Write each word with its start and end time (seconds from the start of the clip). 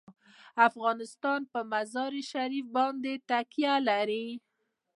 افغانستان 0.67 1.41
په 1.51 1.59
مزارشریف 1.71 2.65
باندې 2.77 3.13
تکیه 3.29 3.75
لري. 3.89 4.27